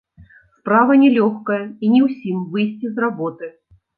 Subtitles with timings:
[0.59, 3.51] Справа не лёгкая, і не ўсім выйсці з работы.